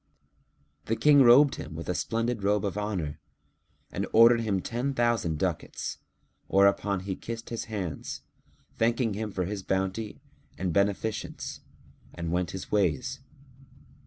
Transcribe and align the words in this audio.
The 0.85 0.95
King 0.95 1.21
robed 1.21 1.57
him 1.57 1.75
with 1.75 1.87
a 1.87 1.93
splendid 1.93 2.41
robe 2.41 2.65
of 2.65 2.75
honour 2.75 3.19
and 3.91 4.07
ordered 4.13 4.39
him 4.41 4.59
ten 4.59 4.95
thousand 4.95 5.37
ducats, 5.37 5.99
whereupon 6.47 7.01
he 7.01 7.15
kissed 7.15 7.51
his 7.51 7.65
hands, 7.65 8.21
thanking 8.75 9.13
him 9.13 9.29
for 9.31 9.45
his 9.45 9.61
bounty 9.61 10.19
and 10.57 10.73
beneficence, 10.73 11.59
and 12.15 12.31
went 12.31 12.49
his 12.49 12.71
ways. 12.71 13.19